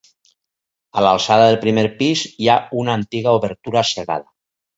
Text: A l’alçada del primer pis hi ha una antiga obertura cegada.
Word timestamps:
A 1.01 1.03
l’alçada 1.05 1.49
del 1.51 1.57
primer 1.65 1.83
pis 1.99 2.23
hi 2.31 2.49
ha 2.49 2.57
una 2.85 2.97
antiga 3.01 3.37
obertura 3.43 3.87
cegada. 3.93 4.29